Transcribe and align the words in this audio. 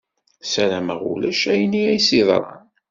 Sarameɣ 0.51 0.99
ulac 1.11 1.41
ayen 1.51 1.73
i 1.81 1.83
as-yeḍran. 1.95 2.65